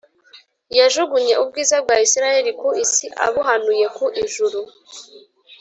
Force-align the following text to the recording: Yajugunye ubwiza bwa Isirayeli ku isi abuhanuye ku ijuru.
Yajugunye 0.77 1.33
ubwiza 1.43 1.75
bwa 1.83 1.95
Isirayeli 2.05 2.51
ku 2.59 2.67
isi 2.83 3.05
abuhanuye 3.25 3.85
ku 3.97 4.05
ijuru. 4.23 4.59